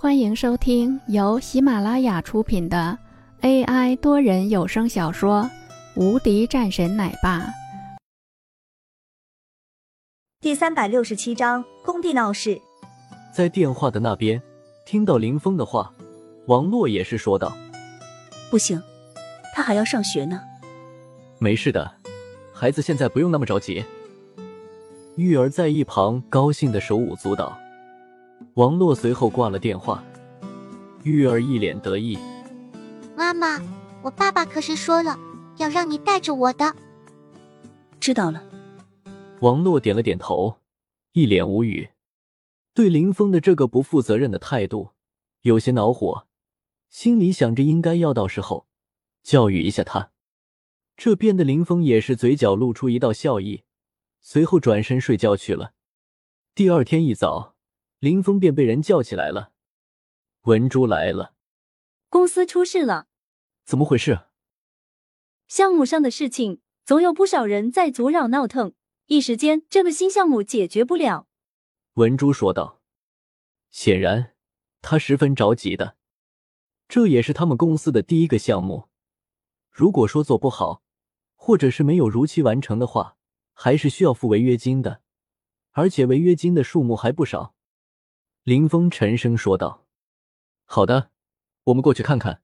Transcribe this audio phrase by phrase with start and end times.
[0.00, 2.96] 欢迎收听由喜马拉雅出品的
[3.40, 5.42] AI 多人有声小说
[6.00, 7.40] 《无敌战神奶爸》
[10.40, 12.60] 第三百六十七章工地闹事。
[13.34, 14.40] 在电话的那边，
[14.86, 15.92] 听到林峰的话，
[16.46, 17.52] 王洛也是说道
[18.52, 18.80] ：“不行，
[19.52, 20.40] 他还要上学呢。
[21.40, 21.92] 没事的，
[22.54, 23.84] 孩子现在不用那么着急。”
[25.18, 27.58] 玉儿在一旁高兴的手舞足蹈。
[28.54, 30.02] 王洛随后挂了电话，
[31.04, 32.18] 玉儿一脸得意
[33.16, 33.60] ：“妈妈，
[34.02, 35.16] 我爸爸可是说了，
[35.58, 36.74] 要让你带着我的。”
[38.00, 38.42] 知道了。
[39.40, 40.58] 王洛点了点头，
[41.12, 41.90] 一脸无语，
[42.74, 44.90] 对林峰的这个不负责任的态度
[45.42, 46.26] 有些恼火，
[46.90, 48.66] 心里想着应该要到时候
[49.22, 50.10] 教育一下他。
[50.96, 53.62] 这边的林峰也是嘴角露出一道笑意，
[54.20, 55.74] 随后转身睡觉去了。
[56.56, 57.54] 第二天一早。
[57.98, 59.52] 林峰便被人叫起来了。
[60.42, 61.34] 文珠来了，
[62.08, 63.08] 公司出事了，
[63.64, 64.20] 怎么回事？
[65.48, 68.72] 项目上的事情，总有不少人在阻扰闹腾，
[69.06, 71.26] 一时间这个新项目解决不了。
[71.94, 72.80] 文珠说道。
[73.70, 74.34] 显然，
[74.80, 75.96] 他十分着急的，
[76.88, 78.88] 这也是他们公司的第一个项目。
[79.70, 80.82] 如果说做不好，
[81.34, 83.18] 或者是没有如期完成的话，
[83.52, 85.02] 还是需要付违约金的，
[85.72, 87.54] 而且违约金的数目还不少。
[88.48, 89.86] 林峰沉声说道
[90.64, 91.10] ：“好的，
[91.64, 92.42] 我们过去看看。”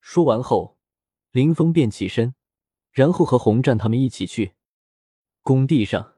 [0.00, 0.78] 说完后，
[1.30, 2.34] 林峰便起身，
[2.90, 4.54] 然后和洪战他们一起去
[5.42, 6.14] 工地上。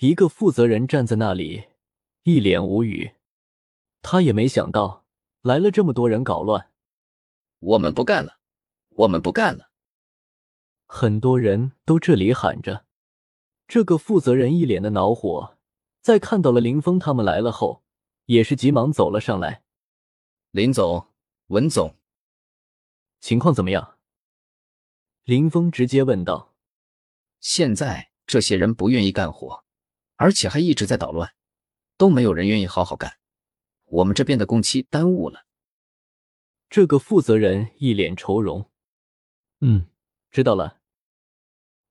[0.00, 1.68] 一个负责人站在那里，
[2.24, 3.12] 一脸无语。
[4.02, 5.04] 他也没想到
[5.42, 6.72] 来了这么多人搞乱。
[7.60, 8.40] 我们不干了，
[8.88, 9.70] 我们不干了！
[10.86, 12.86] 很多人都这里喊着。
[13.68, 15.54] 这个负责人一脸的恼火。
[16.08, 17.84] 在看到了林峰他们来了后，
[18.24, 19.62] 也是急忙走了上来。
[20.52, 21.06] 林总、
[21.48, 21.98] 文总，
[23.20, 23.98] 情况怎么样？
[25.24, 26.54] 林峰直接问道。
[27.40, 29.66] 现在这些人不愿意干活，
[30.16, 31.34] 而且还一直在捣乱，
[31.98, 33.18] 都没有人愿意好好干，
[33.84, 35.44] 我们这边的工期耽误了。
[36.70, 38.70] 这个负责人一脸愁容。
[39.60, 39.90] 嗯，
[40.30, 40.80] 知道了。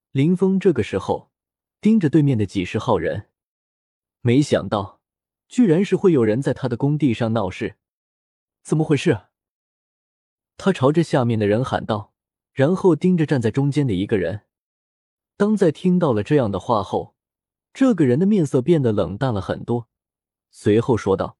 [0.09, 1.31] 林峰这个时候
[1.79, 3.29] 盯着对面的几十号人。
[4.21, 5.01] 没想到，
[5.47, 7.75] 居然是会有人在他的工地上闹事，
[8.63, 9.27] 怎么回事？
[10.57, 12.13] 他朝着下面的人喊道，
[12.51, 14.41] 然后盯着站在中间的一个人。
[15.37, 17.15] 当在听到了这样的话后，
[17.73, 19.87] 这个人的面色变得冷淡了很多，
[20.49, 21.37] 随后说道：“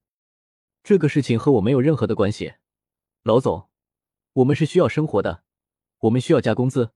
[0.84, 2.54] 这个事情和我没有任何的关系，
[3.24, 3.70] 老总，
[4.34, 5.44] 我们是需要生活的，
[6.02, 6.92] 我们需要加工资，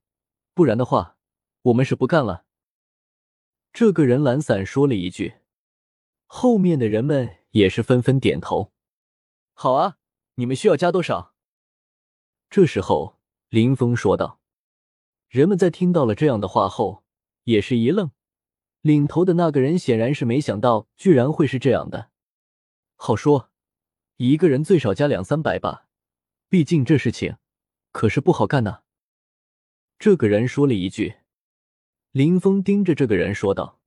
[0.54, 1.18] 不然的话，
[1.62, 2.44] 我们是不干了。”
[3.74, 5.41] 这个人懒散说了一句。
[6.34, 8.72] 后面的人们也是纷纷点头。
[9.52, 9.98] 好啊，
[10.36, 11.34] 你们需要加多少？
[12.48, 13.20] 这时候，
[13.50, 14.40] 林峰说道。
[15.28, 17.04] 人们在听到了这样的话后，
[17.44, 18.12] 也是一愣。
[18.80, 22.10] 领头的那个人显然是没想到，居然会是这样的。
[22.96, 23.50] 好说，
[24.16, 25.86] 一个人最少加两三百吧，
[26.48, 27.36] 毕竟这事情
[27.90, 28.84] 可是不好干呐。
[29.98, 31.16] 这个人说了一句。
[32.12, 33.82] 林峰盯着这个人说道：“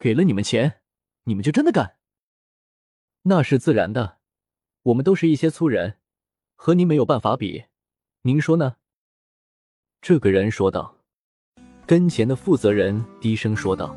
[0.00, 0.80] 给了你们钱。”
[1.24, 1.96] 你们就真的干？
[3.22, 4.18] 那是自然的，
[4.82, 5.98] 我们都是一些粗人，
[6.56, 7.66] 和您没有办法比，
[8.22, 8.76] 您说呢？
[10.00, 10.96] 这个人说道。
[11.86, 13.94] 跟前的负责人低声说道：“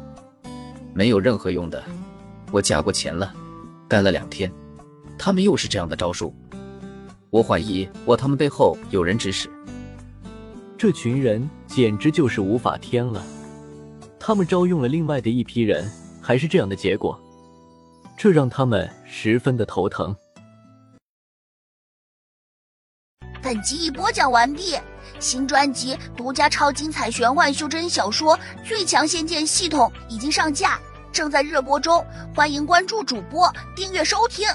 [0.93, 1.83] 没有任何用的，
[2.51, 3.33] 我加过钱了，
[3.87, 4.51] 干了两天，
[5.17, 6.33] 他们又是这样的招数，
[7.29, 9.49] 我怀疑我他们背后有人指使。
[10.77, 13.25] 这群人简直就是无法天了，
[14.19, 15.89] 他们招用了另外的一批人。”
[16.25, 17.15] 还是这样的结果，
[18.17, 20.15] 这让他们十分的头疼。
[23.43, 24.75] 本集已播讲完毕，
[25.19, 30.79] 新专辑独家超精彩玄幻修真小说《最强仙剑系统》已经上架，
[31.11, 32.03] 正在热播中，
[32.35, 34.47] 欢迎关注主播，订阅收听。